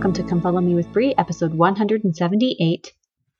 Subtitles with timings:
[0.00, 2.94] welcome to Come Follow Me with Bree, episode 178,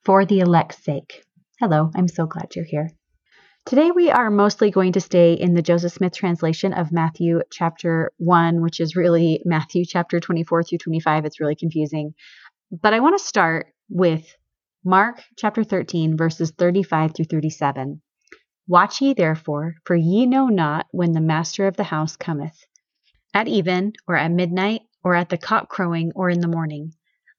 [0.04, 1.24] For the Elect's Sake.
[1.58, 2.90] Hello, I'm so glad you're here.
[3.64, 8.12] Today we are mostly going to stay in the Joseph Smith translation of Matthew chapter
[8.18, 11.24] 1, which is really Matthew chapter 24 through 25.
[11.24, 12.12] It's really confusing.
[12.70, 14.26] But I want to start with
[14.84, 18.02] Mark chapter 13, verses 35 through 37.
[18.68, 22.66] Watch ye therefore, for ye know not when the master of the house cometh,
[23.32, 26.92] at even, or at midnight, or at the cock crowing, or in the morning,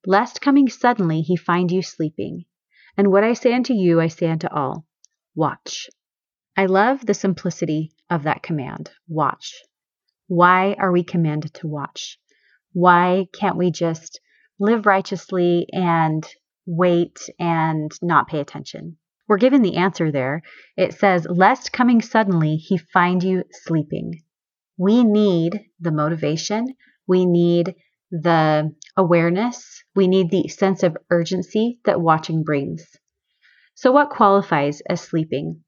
[0.05, 2.45] lest coming suddenly he find you sleeping.
[2.97, 4.85] And what I say unto you, I say unto all
[5.35, 5.89] watch.
[6.57, 9.63] I love the simplicity of that command watch.
[10.27, 12.19] Why are we commanded to watch?
[12.73, 14.19] Why can't we just
[14.59, 16.25] live righteously and
[16.65, 18.97] wait and not pay attention?
[19.27, 20.41] We're given the answer there.
[20.75, 24.23] It says, Lest coming suddenly he find you sleeping.
[24.77, 26.75] We need the motivation,
[27.11, 27.75] we need
[28.09, 32.85] the awareness, we need the sense of urgency that watching brings.
[33.75, 35.61] So, what qualifies as sleeping?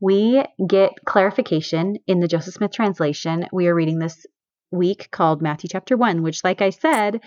[0.00, 3.46] We get clarification in the Joseph Smith translation.
[3.52, 4.26] We are reading this
[4.72, 7.20] week called Matthew chapter 1, which, like I said,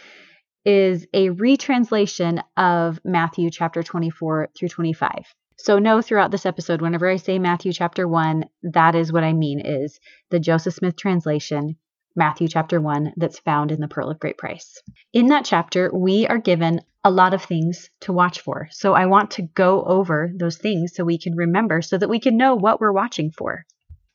[0.66, 5.34] is a retranslation of Matthew chapter 24 through 25.
[5.58, 9.32] So know throughout this episode, whenever I say Matthew chapter 1, that is what I
[9.32, 9.98] mean is
[10.30, 11.78] the Joseph Smith translation
[12.18, 14.82] Matthew chapter 1 that's found in the Pearl of Great Price.
[15.12, 18.70] In that chapter, we are given a lot of things to watch for.
[18.72, 22.22] So I want to go over those things so we can remember, so that we
[22.22, 23.66] can know what we're watching for.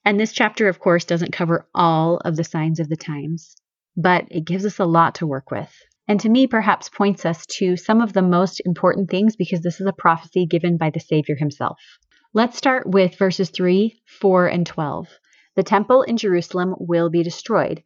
[0.04, 3.54] And this chapter, of course, doesn't cover all of the signs of the times,
[3.96, 5.70] but it gives us a lot to work with.
[6.08, 9.78] And to me, perhaps points us to some of the most important things because this
[9.78, 11.78] is a prophecy given by the Savior himself.
[12.32, 15.06] Let's start with verses 3, 4, and 12.
[15.56, 17.82] The temple in Jerusalem will be destroyed.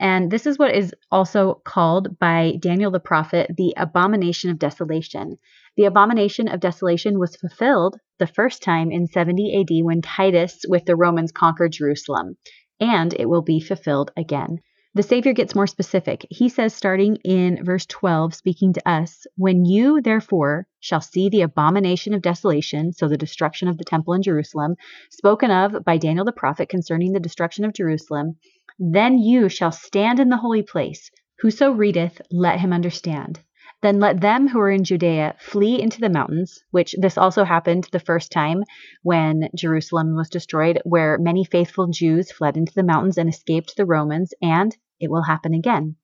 [0.00, 5.38] And this is what is also called by Daniel the prophet the abomination of desolation.
[5.76, 10.84] The abomination of desolation was fulfilled the first time in 70 AD when Titus with
[10.84, 12.36] the Romans conquered Jerusalem,
[12.78, 14.60] and it will be fulfilled again.
[14.94, 16.26] The Savior gets more specific.
[16.30, 21.42] He says, starting in verse 12, speaking to us, When you, therefore, shall see the
[21.42, 24.76] abomination of desolation, so the destruction of the temple in Jerusalem,
[25.10, 28.36] spoken of by Daniel the prophet concerning the destruction of Jerusalem,
[28.78, 31.10] then you shall stand in the holy place.
[31.40, 33.40] Whoso readeth, let him understand.
[33.80, 37.88] Then let them who are in Judea flee into the mountains, which this also happened
[37.92, 38.64] the first time
[39.02, 43.86] when Jerusalem was destroyed, where many faithful Jews fled into the mountains and escaped the
[43.86, 45.94] Romans, and it will happen again.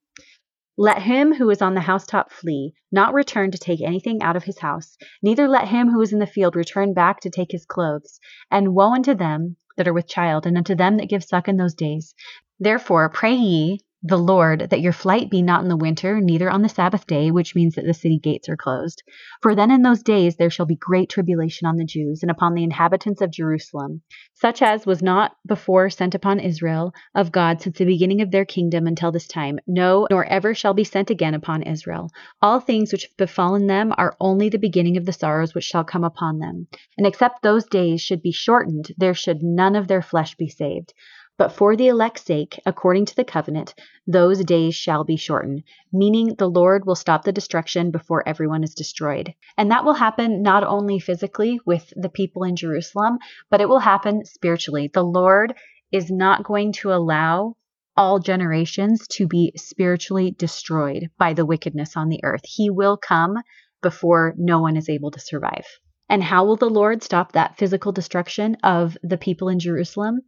[0.76, 4.44] Let him who is on the housetop flee, not return to take anything out of
[4.44, 7.66] his house, neither let him who is in the field return back to take his
[7.66, 8.20] clothes.
[8.52, 11.56] And woe unto them that are with child, and unto them that give suck in
[11.56, 12.14] those days.
[12.60, 16.60] Therefore pray ye the Lord, that your flight be not in the winter, neither on
[16.60, 19.02] the Sabbath day, which means that the city gates are closed.
[19.40, 22.52] For then in those days there shall be great tribulation on the Jews and upon
[22.52, 24.02] the inhabitants of Jerusalem,
[24.34, 28.44] such as was not before sent upon Israel of God since the beginning of their
[28.44, 32.10] kingdom until this time, no, nor ever shall be sent again upon Israel.
[32.42, 35.82] All things which have befallen them are only the beginning of the sorrows which shall
[35.82, 36.66] come upon them.
[36.98, 40.92] And except those days should be shortened, there should none of their flesh be saved.
[41.36, 43.74] But for the elect's sake, according to the covenant,
[44.06, 48.74] those days shall be shortened, meaning the Lord will stop the destruction before everyone is
[48.74, 49.34] destroyed.
[49.56, 53.18] And that will happen not only physically with the people in Jerusalem,
[53.50, 54.90] but it will happen spiritually.
[54.92, 55.54] The Lord
[55.90, 57.56] is not going to allow
[57.96, 62.42] all generations to be spiritually destroyed by the wickedness on the earth.
[62.44, 63.38] He will come
[63.82, 65.66] before no one is able to survive.
[66.08, 70.20] And how will the Lord stop that physical destruction of the people in Jerusalem?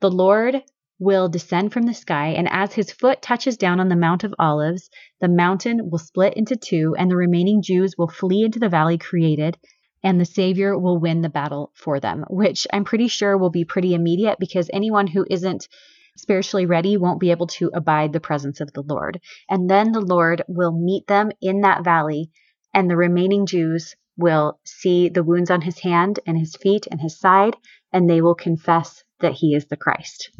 [0.00, 0.62] The Lord
[0.98, 4.34] will descend from the sky, and as his foot touches down on the Mount of
[4.38, 4.88] Olives,
[5.20, 8.96] the mountain will split into two, and the remaining Jews will flee into the valley
[8.96, 9.58] created,
[10.02, 13.66] and the Savior will win the battle for them, which I'm pretty sure will be
[13.66, 15.68] pretty immediate because anyone who isn't
[16.16, 19.20] spiritually ready won't be able to abide the presence of the Lord.
[19.50, 22.30] And then the Lord will meet them in that valley,
[22.72, 27.02] and the remaining Jews will see the wounds on his hand and his feet and
[27.02, 27.56] his side,
[27.92, 30.30] and they will confess that he is the Christ.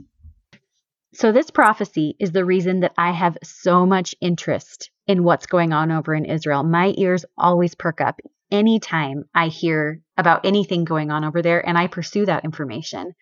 [1.13, 5.73] So, this prophecy is the reason that I have so much interest in what's going
[5.73, 6.63] on over in Israel.
[6.63, 11.77] My ears always perk up anytime I hear about anything going on over there, and
[11.77, 13.15] I pursue that information.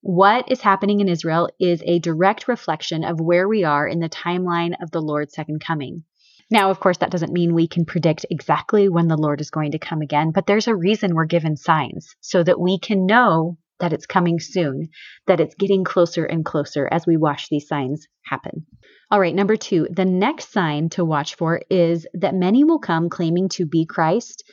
[0.00, 4.08] What is happening in Israel is a direct reflection of where we are in the
[4.08, 6.04] timeline of the Lord's second coming.
[6.50, 9.72] Now, of course, that doesn't mean we can predict exactly when the Lord is going
[9.72, 13.58] to come again, but there's a reason we're given signs so that we can know
[13.80, 14.88] that it's coming soon,
[15.26, 18.66] that it's getting closer and closer as we watch these signs happen.
[19.10, 23.08] All right, number two, the next sign to watch for is that many will come
[23.08, 24.44] claiming to be Christ,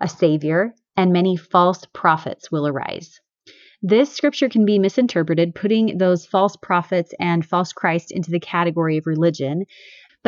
[0.00, 3.20] a Savior, and many false prophets will arise.
[3.82, 8.98] This scripture can be misinterpreted, putting those false prophets and false Christ into the category
[8.98, 9.66] of religion.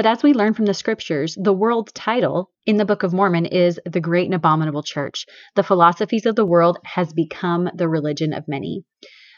[0.01, 3.45] But as we learn from the scriptures, the world title in the Book of Mormon
[3.45, 5.27] is the Great and Abominable Church.
[5.57, 8.83] The philosophies of the world has become the religion of many.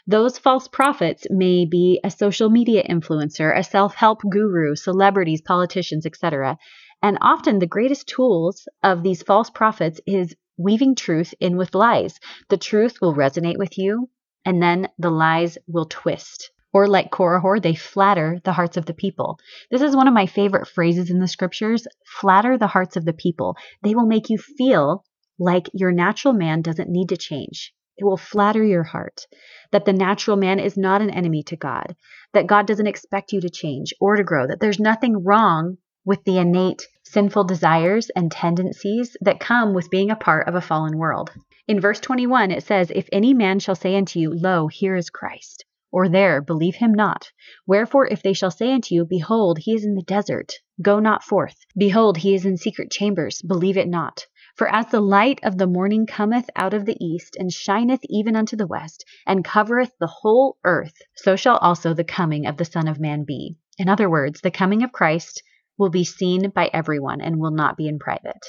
[0.07, 6.05] Those false prophets may be a social media influencer, a self help guru, celebrities, politicians,
[6.05, 6.57] etc.
[7.01, 12.21] And often the greatest tools of these false prophets is weaving truth in with lies.
[12.47, 14.07] The truth will resonate with you,
[14.45, 16.52] and then the lies will twist.
[16.73, 19.39] Or, like Korihor, they flatter the hearts of the people.
[19.69, 23.13] This is one of my favorite phrases in the scriptures flatter the hearts of the
[23.13, 23.55] people.
[23.83, 25.05] They will make you feel
[25.37, 27.73] like your natural man doesn't need to change.
[27.95, 29.27] It will flatter your heart
[29.71, 31.95] that the natural man is not an enemy to God,
[32.33, 36.23] that God doesn't expect you to change or to grow, that there's nothing wrong with
[36.23, 40.97] the innate sinful desires and tendencies that come with being a part of a fallen
[40.97, 41.31] world.
[41.67, 45.09] In verse 21, it says, If any man shall say unto you, Lo, here is
[45.09, 47.31] Christ, or there, believe him not.
[47.67, 51.23] Wherefore, if they shall say unto you, Behold, he is in the desert, go not
[51.23, 51.55] forth.
[51.77, 54.25] Behold, he is in secret chambers, believe it not.
[54.55, 58.35] For as the light of the morning cometh out of the east, and shineth even
[58.35, 62.65] unto the west, and covereth the whole earth, so shall also the coming of the
[62.65, 63.55] Son of Man be.
[63.77, 65.43] In other words, the coming of Christ
[65.77, 68.43] will be seen by everyone and will not be in private.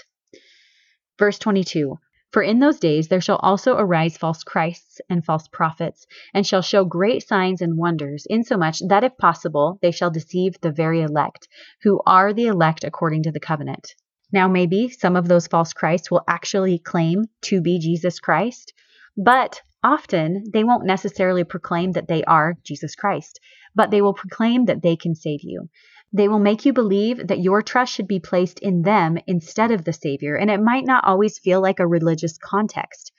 [1.19, 1.99] Verse 22
[2.35, 6.05] For in those days there shall also arise false Christs and false prophets,
[6.35, 10.73] and shall show great signs and wonders, insomuch that if possible they shall deceive the
[10.73, 11.47] very elect,
[11.85, 13.95] who are the elect according to the covenant.
[14.33, 18.75] Now, maybe some of those false Christs will actually claim to be Jesus Christ,
[19.17, 23.39] but often they won't necessarily proclaim that they are Jesus Christ,
[23.77, 25.69] but they will proclaim that they can save you.
[26.15, 29.85] They will make you believe that your trust should be placed in them instead of
[29.85, 33.11] the Savior, and it might not always feel like a religious context.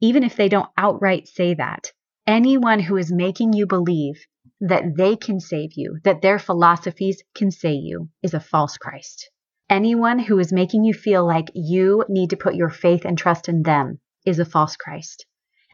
[0.00, 1.92] Even if they don't outright say that,
[2.26, 4.24] anyone who is making you believe
[4.58, 9.30] that they can save you, that their philosophies can save you, is a false Christ.
[9.68, 13.50] Anyone who is making you feel like you need to put your faith and trust
[13.50, 15.26] in them is a false Christ,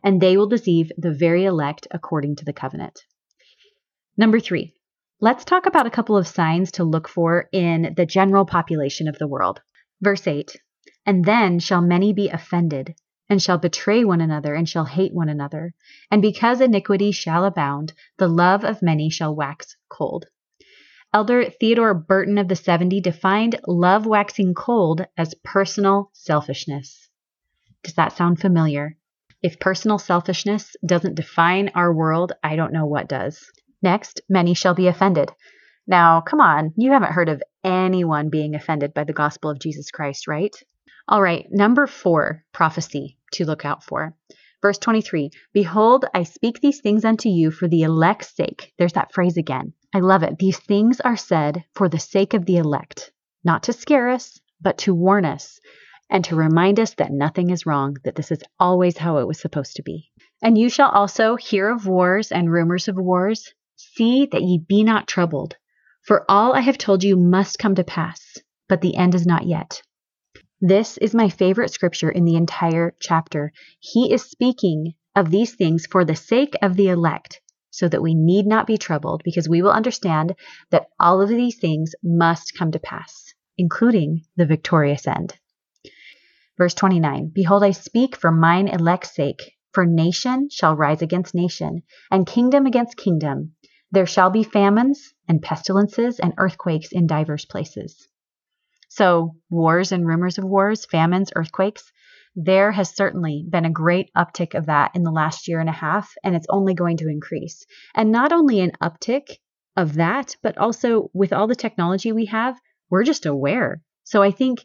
[0.03, 3.03] and they will deceive the very elect according to the covenant.
[4.17, 4.75] Number three,
[5.19, 9.19] let's talk about a couple of signs to look for in the general population of
[9.19, 9.63] the world.
[10.03, 10.55] Verse 8
[11.07, 12.95] And then shall many be offended,
[13.29, 15.73] and shall betray one another, and shall hate one another.
[16.11, 20.27] And because iniquity shall abound, the love of many shall wax cold.
[21.15, 27.09] Elder Theodore Burton of the 70 defined love waxing cold as personal selfishness.
[27.83, 28.99] Does that sound familiar?
[29.43, 33.51] If personal selfishness doesn't define our world, I don't know what does.
[33.83, 35.31] Next, many shall be offended.
[35.87, 39.91] Now, come on, you haven't heard of anyone being offended by the gospel of Jesus
[39.91, 40.55] Christ, right?
[41.09, 44.17] All right, number four prophecy to look out for.
[44.63, 48.73] Verse 23 Behold, I speak these things unto you for the elect's sake.
[48.79, 49.75] There's that phrase again.
[49.95, 50.39] I love it.
[50.39, 53.13] These things are said for the sake of the elect,
[53.45, 55.61] not to scare us, but to warn us
[56.11, 59.39] and to remind us that nothing is wrong, that this is always how it was
[59.39, 60.11] supposed to be.
[60.43, 63.55] And you shall also hear of wars and rumors of wars.
[63.97, 65.57] See that ye be not troubled,
[66.03, 68.37] for all I have told you must come to pass,
[68.69, 69.81] but the end is not yet.
[70.61, 73.53] This is my favorite scripture in the entire chapter.
[73.81, 78.15] He is speaking of these things for the sake of the elect, so that we
[78.15, 80.35] need not be troubled, because we will understand
[80.71, 85.39] that all of these things must come to pass, including the victorious end.
[86.59, 91.83] Verse 29 Behold, I speak for mine elect's sake, for nation shall rise against nation,
[92.11, 93.56] and kingdom against kingdom.
[93.93, 98.09] There shall be famines, and pestilences, and earthquakes in divers places.
[98.89, 101.93] So, wars and rumors of wars, famines, earthquakes,
[102.35, 105.73] there has certainly been a great uptick of that in the last year and a
[105.73, 107.65] half, and it's only going to increase.
[107.95, 109.39] And not only an uptick
[109.77, 113.81] of that, but also with all the technology we have, we're just aware.
[114.05, 114.65] So I think,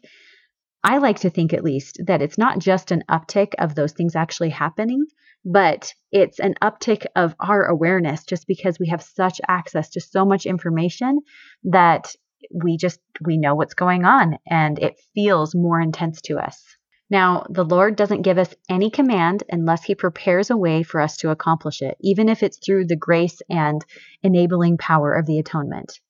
[0.84, 4.16] I like to think at least, that it's not just an uptick of those things
[4.16, 5.06] actually happening,
[5.44, 10.24] but it's an uptick of our awareness just because we have such access to so
[10.24, 11.20] much information
[11.64, 12.14] that
[12.52, 16.64] we just we know what's going on and it feels more intense to us.
[17.08, 21.18] Now, the Lord doesn't give us any command unless He prepares a way for us
[21.18, 23.84] to accomplish it, even if it's through the grace and
[24.22, 26.00] enabling power of the atonement.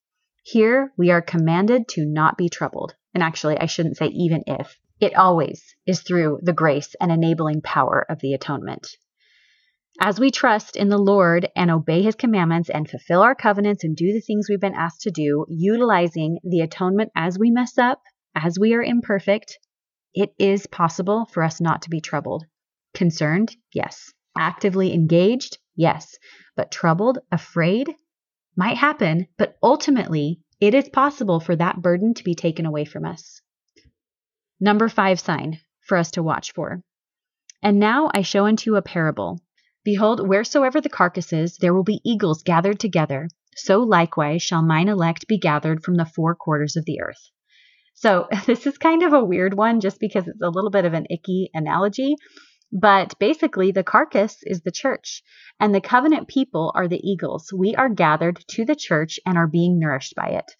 [0.44, 2.94] Here, we are commanded to not be troubled.
[3.14, 4.78] And actually, I shouldn't say even if.
[5.00, 8.86] It always is through the grace and enabling power of the atonement.
[10.00, 13.94] As we trust in the Lord and obey his commandments and fulfill our covenants and
[13.94, 18.00] do the things we've been asked to do, utilizing the atonement as we mess up,
[18.34, 19.58] as we are imperfect,
[20.14, 22.44] it is possible for us not to be troubled.
[22.94, 23.54] Concerned?
[23.74, 24.12] Yes.
[24.38, 25.58] Actively engaged?
[25.76, 26.16] Yes.
[26.56, 27.94] But troubled, afraid?
[28.56, 33.04] Might happen, but ultimately, it is possible for that burden to be taken away from
[33.04, 33.40] us.
[34.60, 36.84] Number five sign for us to watch for.
[37.64, 39.40] And now I show unto you a parable.
[39.82, 43.26] Behold, wheresoever the carcass is, there will be eagles gathered together.
[43.56, 47.28] So likewise shall mine elect be gathered from the four quarters of the earth.
[47.94, 50.94] So this is kind of a weird one just because it's a little bit of
[50.94, 52.14] an icky analogy.
[52.72, 55.22] But basically, the carcass is the church,
[55.60, 57.52] and the covenant people are the eagles.
[57.52, 60.50] We are gathered to the church and are being nourished by it.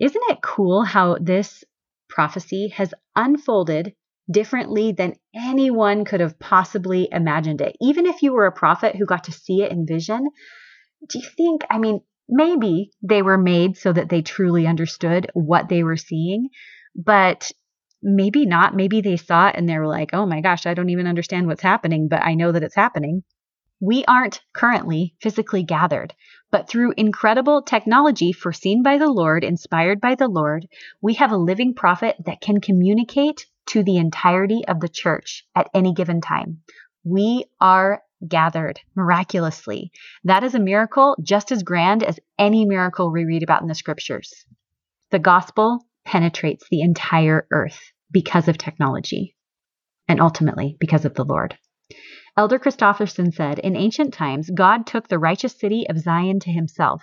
[0.00, 1.64] Isn't it cool how this
[2.08, 3.94] prophecy has unfolded
[4.30, 7.76] differently than anyone could have possibly imagined it.
[7.80, 10.28] Even if you were a prophet who got to see it in vision,
[11.08, 15.68] do you think, I mean, maybe they were made so that they truly understood what
[15.68, 16.48] they were seeing,
[16.94, 17.50] but
[18.02, 18.74] maybe not.
[18.74, 21.46] Maybe they saw it and they were like, oh my gosh, I don't even understand
[21.46, 23.22] what's happening, but I know that it's happening.
[23.80, 26.14] We aren't currently physically gathered,
[26.50, 30.68] but through incredible technology foreseen by the Lord, inspired by the Lord,
[31.00, 35.68] we have a living prophet that can communicate to the entirety of the church at
[35.74, 36.60] any given time.
[37.04, 39.90] We are gathered miraculously.
[40.24, 43.74] That is a miracle just as grand as any miracle we read about in the
[43.74, 44.44] scriptures.
[45.10, 49.34] The gospel penetrates the entire earth because of technology
[50.08, 51.56] and ultimately because of the Lord.
[52.36, 57.02] Elder Christofferson said, In ancient times, God took the righteous city of Zion to himself.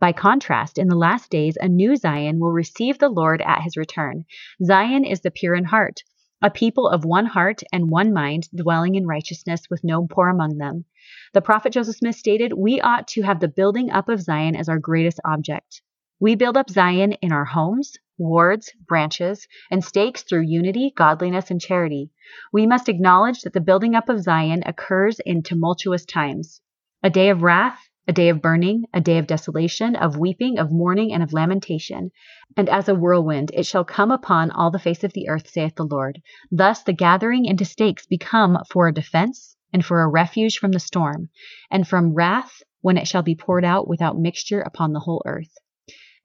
[0.00, 3.76] By contrast, in the last days, a new Zion will receive the Lord at his
[3.76, 4.24] return.
[4.64, 6.02] Zion is the pure in heart,
[6.42, 10.58] a people of one heart and one mind, dwelling in righteousness with no poor among
[10.58, 10.84] them.
[11.32, 14.68] The prophet Joseph Smith stated, We ought to have the building up of Zion as
[14.68, 15.80] our greatest object.
[16.18, 21.60] We build up Zion in our homes, wards, branches, and stakes through unity, godliness, and
[21.60, 22.10] charity.
[22.52, 26.60] We must acknowledge that the building up of Zion occurs in tumultuous times.
[27.02, 30.70] A day of wrath, a day of burning, a day of desolation, of weeping, of
[30.70, 32.10] mourning, and of lamentation.
[32.56, 35.74] And as a whirlwind it shall come upon all the face of the earth, saith
[35.74, 36.22] the Lord.
[36.50, 40.78] Thus the gathering into stakes become for a defense, and for a refuge from the
[40.78, 41.28] storm,
[41.70, 45.58] and from wrath when it shall be poured out without mixture upon the whole earth.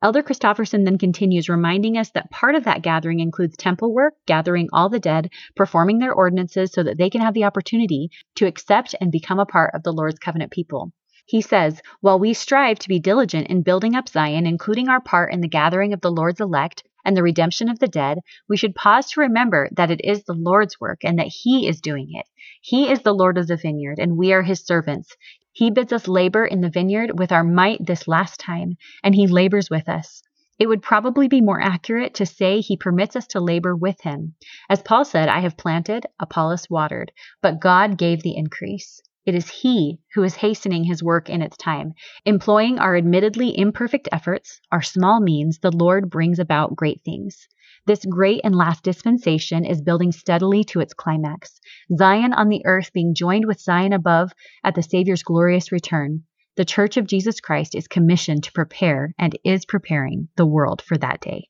[0.03, 4.67] Elder Christofferson then continues, reminding us that part of that gathering includes temple work, gathering
[4.73, 8.95] all the dead, performing their ordinances so that they can have the opportunity to accept
[8.99, 10.91] and become a part of the Lord's covenant people.
[11.27, 15.31] He says, While we strive to be diligent in building up Zion, including our part
[15.31, 18.17] in the gathering of the Lord's elect and the redemption of the dead,
[18.49, 21.79] we should pause to remember that it is the Lord's work and that He is
[21.79, 22.25] doing it.
[22.59, 25.15] He is the Lord of the vineyard, and we are His servants.
[25.53, 29.27] He bids us labor in the vineyard with our might this last time, and He
[29.27, 30.21] labors with us.
[30.61, 34.35] It would probably be more accurate to say he permits us to labor with him.
[34.69, 39.01] As Paul said, I have planted, Apollos watered, but God gave the increase.
[39.25, 41.93] It is He who is hastening His work in its time.
[42.25, 47.47] Employing our admittedly imperfect efforts, our small means, the Lord brings about great things.
[47.85, 51.59] This great and last dispensation is building steadily to its climax.
[51.95, 56.23] Zion on the earth being joined with Zion above at the Savior's glorious return.
[56.57, 60.97] The Church of Jesus Christ is commissioned to prepare and is preparing the world for
[60.97, 61.47] that day.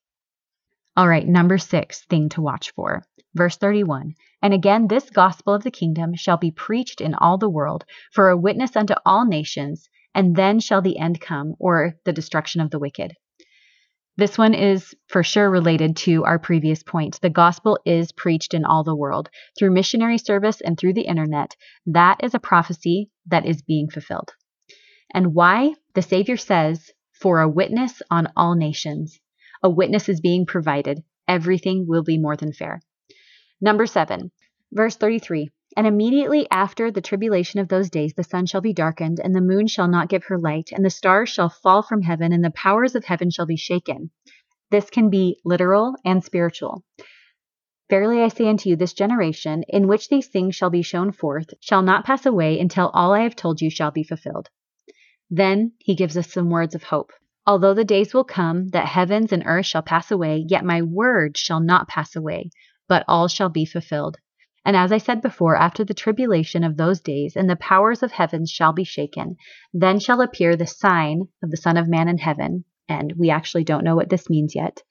[0.96, 3.04] All right, number six thing to watch for.
[3.34, 7.50] Verse 31 And again, this gospel of the kingdom shall be preached in all the
[7.50, 12.12] world for a witness unto all nations, and then shall the end come, or the
[12.12, 13.16] destruction of the wicked.
[14.18, 17.20] This one is for sure related to our previous point.
[17.22, 21.56] The gospel is preached in all the world through missionary service and through the internet.
[21.86, 24.34] That is a prophecy that is being fulfilled.
[25.14, 25.76] And why?
[25.96, 29.20] The Savior says, for a witness on all nations.
[29.64, 31.04] A witness is being provided.
[31.28, 32.82] Everything will be more than fair.
[33.64, 34.32] Number seven,
[34.72, 35.52] verse 33.
[35.78, 39.40] And immediately after the tribulation of those days, the sun shall be darkened, and the
[39.40, 42.50] moon shall not give her light, and the stars shall fall from heaven, and the
[42.50, 44.10] powers of heaven shall be shaken.
[44.72, 46.84] This can be literal and spiritual.
[47.88, 51.54] Verily I say unto you, this generation, in which these things shall be shown forth,
[51.60, 54.50] shall not pass away until all I have told you shall be fulfilled.
[55.30, 57.12] Then he gives us some words of hope.
[57.46, 61.38] Although the days will come that heavens and earth shall pass away, yet my word
[61.38, 62.50] shall not pass away
[62.88, 64.18] but all shall be fulfilled.
[64.64, 68.12] And as I said before, after the tribulation of those days, and the powers of
[68.12, 69.38] heaven shall be shaken,
[69.74, 72.66] then shall appear the sign of the Son of Man in heaven.
[72.88, 74.84] And we actually don't know what this means yet.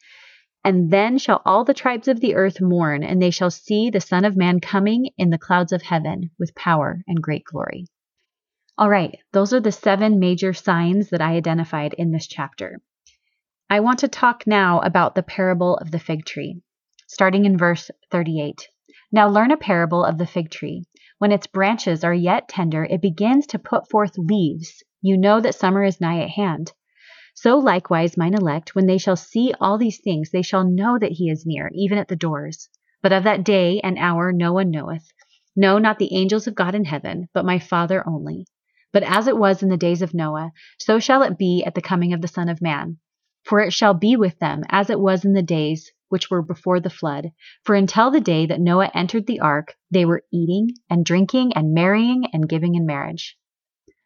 [0.65, 4.01] And then shall all the tribes of the earth mourn, and they shall see the
[4.01, 7.87] Son of Man coming in the clouds of heaven with power and great glory.
[8.77, 12.81] All right, those are the seven major signs that I identified in this chapter.
[13.71, 16.61] I want to talk now about the parable of the fig tree,
[17.13, 18.69] starting in verse 38.
[19.11, 20.85] Now learn a parable of the fig tree.
[21.19, 24.85] When its branches are yet tender, it begins to put forth leaves.
[25.03, 26.73] You know that summer is nigh at hand.
[27.35, 31.11] So likewise, mine elect, when they shall see all these things, they shall know that
[31.11, 32.69] he is near, even at the doors.
[33.03, 35.09] But of that day and hour no one knoweth,
[35.57, 38.47] no, not the angels of God in heaven, but my Father only.
[38.93, 41.83] But as it was in the days of Noah, so shall it be at the
[41.83, 42.99] coming of the Son of Man.
[43.43, 46.79] For it shall be with them as it was in the days which were before
[46.79, 47.31] the flood.
[47.65, 51.73] For until the day that Noah entered the ark, they were eating and drinking and
[51.73, 53.39] marrying and giving in marriage.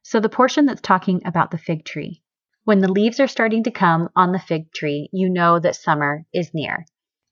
[0.02, 2.23] So the portion that's talking about the fig tree.
[2.64, 6.25] When the leaves are starting to come on the fig tree, you know that summer
[6.32, 6.87] is near.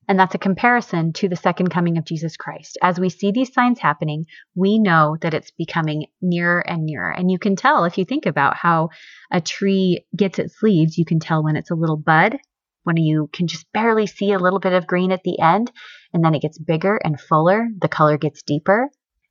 [0.09, 2.77] And that's a comparison to the second coming of Jesus Christ.
[2.83, 7.11] As we see these signs happening, we know that it's becoming nearer and nearer.
[7.11, 8.91] And you can tell if you think about how
[9.31, 12.39] a tree gets its leaves, you can tell when it's a little bud,
[12.85, 15.71] when you can just barely see a little bit of green at the end,
[16.13, 18.91] and then it gets bigger and fuller, the color gets deeper.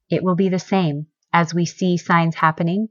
[0.10, 2.88] It will be the same as we see signs happening.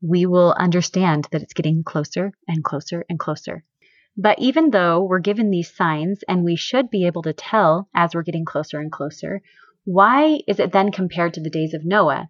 [0.00, 3.64] We will understand that it's getting closer and closer and closer.
[4.16, 8.14] But even though we're given these signs and we should be able to tell as
[8.14, 9.42] we're getting closer and closer,
[9.84, 12.28] why is it then compared to the days of Noah?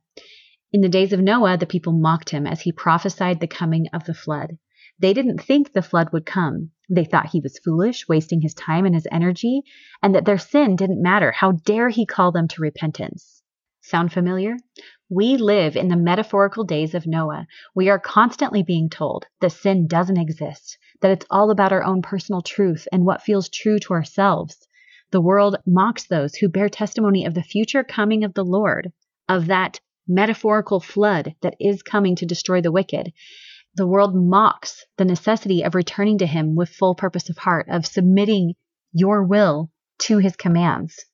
[0.70, 4.04] In the days of Noah, the people mocked him as he prophesied the coming of
[4.04, 4.58] the flood.
[5.00, 6.70] They didn't think the flood would come.
[6.90, 9.62] They thought he was foolish, wasting his time and his energy,
[10.02, 11.30] and that their sin didn't matter.
[11.32, 13.42] How dare he call them to repentance?
[13.80, 14.56] Sound familiar?
[15.08, 17.46] We live in the metaphorical days of Noah.
[17.74, 22.02] We are constantly being told that sin doesn't exist, that it's all about our own
[22.02, 24.66] personal truth and what feels true to ourselves.
[25.10, 28.92] The world mocks those who bear testimony of the future coming of the Lord,
[29.28, 33.12] of that metaphorical flood that is coming to destroy the wicked.
[33.78, 37.86] The world mocks the necessity of returning to Him with full purpose of heart, of
[37.86, 38.54] submitting
[38.92, 41.04] your will to His commands.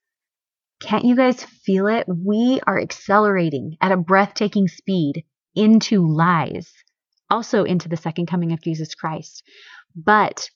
[0.81, 2.07] Can't you guys feel it?
[2.09, 6.73] We are accelerating at a breathtaking speed into lies,
[7.29, 9.43] also into the second coming of Jesus Christ.
[9.95, 10.49] But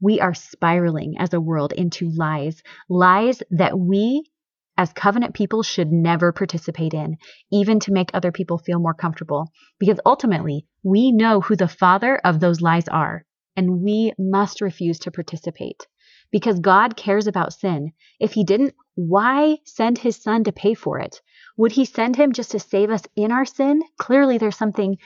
[0.00, 4.30] we are spiraling as a world into lies, lies that we
[4.76, 7.16] as covenant people should never participate in,
[7.52, 9.52] even to make other people feel more comfortable.
[9.78, 13.24] Because ultimately, we know who the father of those lies are,
[13.56, 15.86] and we must refuse to participate
[16.34, 17.92] because God cares about sin.
[18.18, 21.22] If He didn't, why send His Son to pay for it?
[21.56, 23.82] Would He send Him just to save us in our sin?
[23.98, 24.98] Clearly, there's something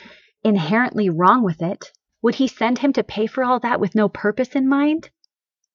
[0.43, 1.93] inherently wrong with it.
[2.23, 5.11] Would He send Him to pay for all that with no purpose in mind?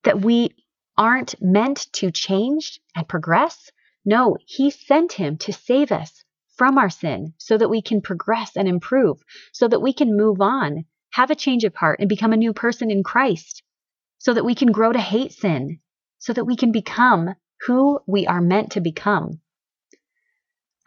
[0.06, 0.56] That we
[0.98, 3.70] aren't meant to change and progress?
[4.06, 6.24] No, He sent Him to save us
[6.56, 9.18] from our sin so that we can progress and improve,
[9.52, 12.54] so that we can move on, have a change of heart, and become a new
[12.54, 13.64] person in Christ
[14.24, 15.80] so that we can grow to hate sin,
[16.18, 17.36] so that we can become
[17.68, 19.42] who we are meant to become.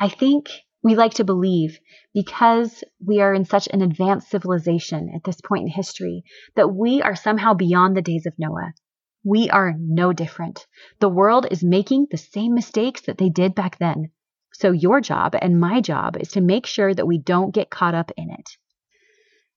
[0.01, 0.49] I think
[0.83, 1.79] we like to believe
[2.15, 6.25] because we are in such an advanced civilization at this point in history
[6.55, 8.73] that we are somehow beyond the days of Noah.
[9.29, 10.69] We are no different.
[11.01, 14.13] The world is making the same mistakes that they did back then.
[14.53, 17.97] So, your job and my job is to make sure that we don't get caught
[17.97, 18.57] up in it.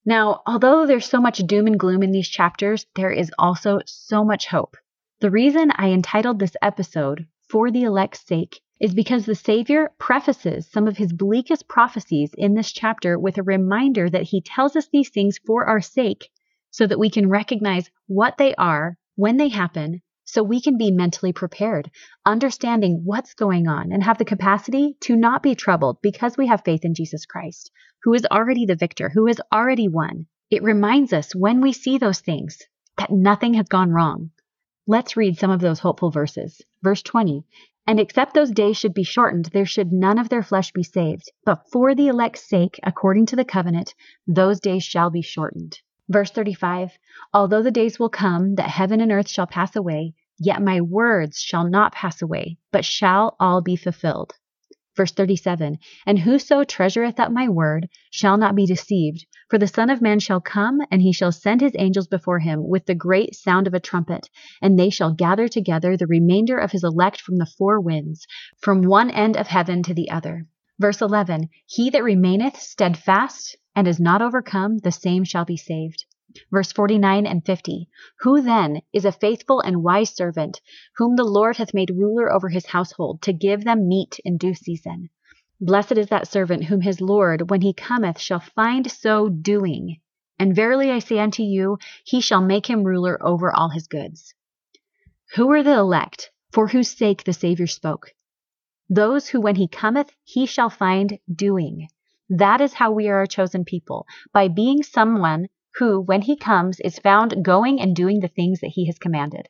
[0.04, 4.26] Now, although there's so much doom and gloom in these chapters, there is also so
[4.26, 4.76] much hope.
[5.20, 10.66] The reason I entitled this episode, For the Elect's Sake, is because the Savior prefaces
[10.66, 14.88] some of his bleakest prophecies in this chapter with a reminder that he tells us
[14.88, 16.32] these things for our sake,
[16.72, 20.92] so that we can recognize what they are, when they happen, so we can be
[20.92, 21.92] mentally prepared,
[22.26, 26.64] understanding what's going on, and have the capacity to not be troubled because we have
[26.64, 27.70] faith in Jesus Christ
[28.04, 30.26] who is already the victor, who has already won.
[30.50, 32.60] It reminds us when we see those things
[32.98, 34.32] that nothing has gone wrong.
[34.88, 36.62] Let's read some of those hopeful verses.
[36.82, 37.44] Verse 20
[37.86, 41.30] And except those days should be shortened, there should none of their flesh be saved.
[41.44, 43.94] But for the elect's sake, according to the covenant,
[44.26, 45.80] those days shall be shortened.
[46.10, 46.98] Verse 35
[47.36, 51.40] Although the days will come that heaven and earth shall pass away, yet my words
[51.40, 54.34] shall not pass away, but shall all be fulfilled.
[54.98, 59.28] Verse 37 And whoso treasureth up my word shall not be deceived.
[59.52, 62.68] For the Son of Man shall come, and he shall send his angels before him
[62.68, 64.30] with the great sound of a trumpet,
[64.64, 68.26] and they shall gather together the remainder of his elect from the four winds,
[68.58, 70.48] from one end of heaven to the other.
[70.80, 76.06] Verse 11 He that remaineth steadfast and is not overcome, the same shall be saved.
[76.52, 77.90] Verse 49 and 50
[78.22, 80.62] Who then is a faithful and wise servant,
[80.96, 84.54] whom the Lord hath made ruler over his household, to give them meat in due
[84.54, 85.10] season?
[85.60, 90.00] Blessed is that servant whom his Lord, when he cometh, shall find so doing.
[90.40, 94.34] And verily I say unto you, he shall make him ruler over all his goods.
[95.36, 98.14] Who are the elect, for whose sake the Savior spoke?
[98.90, 101.88] Those who, when he cometh, he shall find doing.
[102.30, 106.80] That is how we are a chosen people, by being someone who, when he comes,
[106.80, 109.48] is found going and doing the things that he has commanded.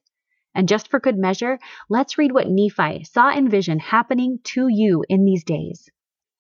[0.54, 1.58] And just for good measure,
[1.89, 5.89] let's read what Nephi saw in vision happening to you in these days.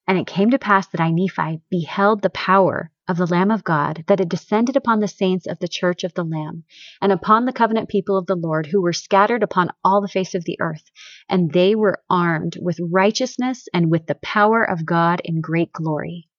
[0.07, 3.63] And it came to pass that I, Nephi, beheld the power of the Lamb of
[3.63, 6.63] God, that it descended upon the saints of the church of the Lamb,
[7.01, 10.35] and upon the covenant people of the Lord, who were scattered upon all the face
[10.35, 10.83] of the earth.
[11.27, 16.29] And they were armed with righteousness and with the power of God in great glory.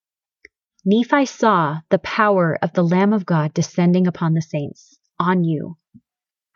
[0.85, 5.77] Nephi saw the power of the Lamb of God descending upon the saints, on you.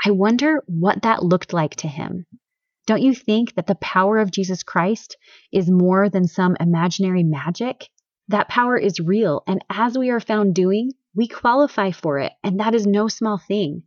[0.05, 2.27] I wonder what that looked like to him.
[2.87, 5.17] Don't you think that the power of Jesus Christ
[5.51, 7.89] is more than some imaginary magic?
[8.29, 12.59] That power is real, and as we are found doing, we qualify for it, and
[12.59, 13.83] that is no small thing.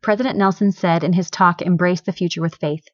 [0.00, 2.86] President Nelson said in his talk, Embrace the Future with Faith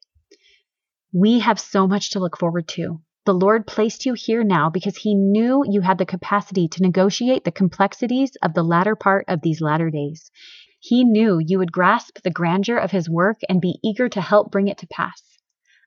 [1.13, 3.01] We have so much to look forward to.
[3.25, 7.43] The Lord placed you here now because He knew you had the capacity to negotiate
[7.43, 10.31] the complexities of the latter part of these latter days.
[10.79, 14.51] He knew you would grasp the grandeur of His work and be eager to help
[14.51, 15.30] bring it to pass.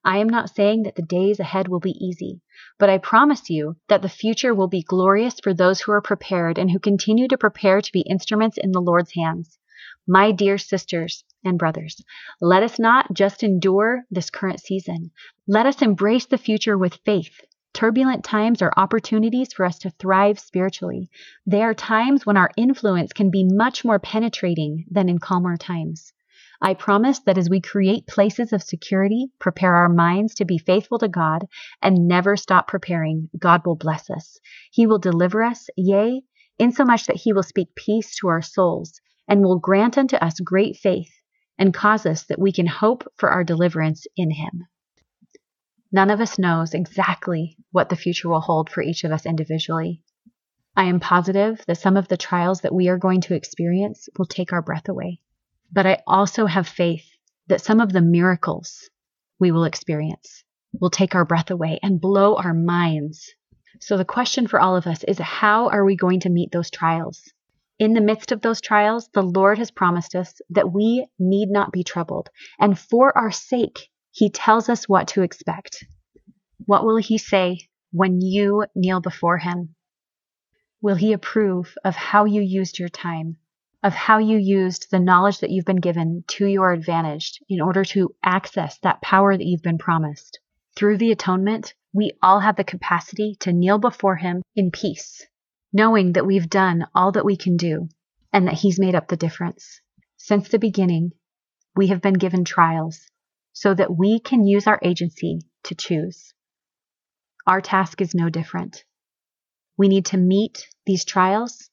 [0.06, 2.42] I am not saying that the days ahead will be easy,
[2.78, 6.58] but I promise you that the future will be glorious for those who are prepared
[6.58, 9.58] and who continue to prepare to be instruments in the Lord's hands.
[10.06, 12.02] My dear sisters and brothers,
[12.40, 15.10] let us not just endure this current season.
[15.46, 17.40] Let us embrace the future with faith.
[17.74, 21.10] Turbulent times are opportunities for us to thrive spiritually.
[21.44, 26.12] They are times when our influence can be much more penetrating than in calmer times.
[26.66, 30.98] I promise that as we create places of security, prepare our minds to be faithful
[31.00, 31.46] to God,
[31.82, 34.38] and never stop preparing, God will bless us.
[34.70, 36.22] He will deliver us, yea,
[36.58, 38.98] insomuch that He will speak peace to our souls
[39.28, 41.12] and will grant unto us great faith
[41.58, 44.66] and cause us that we can hope for our deliverance in Him.
[45.92, 50.00] None of us knows exactly what the future will hold for each of us individually.
[50.74, 54.24] I am positive that some of the trials that we are going to experience will
[54.24, 55.20] take our breath away.
[55.72, 57.04] But I also have faith
[57.48, 58.88] that some of the miracles
[59.38, 60.44] we will experience
[60.80, 63.32] will take our breath away and blow our minds.
[63.80, 66.70] So the question for all of us is how are we going to meet those
[66.70, 67.22] trials?
[67.78, 71.72] In the midst of those trials, the Lord has promised us that we need not
[71.72, 72.30] be troubled.
[72.60, 75.84] And for our sake, He tells us what to expect.
[76.66, 79.74] What will He say when you kneel before Him?
[80.80, 83.38] Will He approve of how you used your time,
[83.84, 87.84] of how you used the knowledge that you've been given to your advantage in order
[87.84, 90.40] to access that power that you've been promised?
[90.74, 95.24] Through the atonement, we all have the capacity to kneel before Him in peace
[95.74, 97.88] knowing that we've done all that we can do
[98.32, 99.80] and that He's made up the difference.
[100.16, 101.10] Since the beginning,
[101.74, 103.00] we have been given trials
[103.52, 106.32] so that we can use our agency to choose.
[107.46, 108.84] Our task is no different.
[109.76, 111.68] We need to meet these trials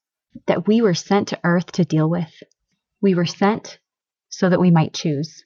[0.47, 2.31] that we were sent to earth to deal with.
[3.01, 3.79] We were sent
[4.29, 5.43] so that we might choose.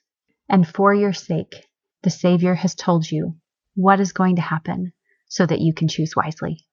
[0.48, 1.68] And for your sake,
[2.02, 3.36] the Savior has told you
[3.74, 4.92] what is going to happen
[5.28, 6.64] so that you can choose wisely.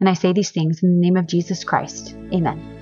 [0.00, 2.14] And I say these things in the name of Jesus Christ.
[2.32, 2.79] Amen.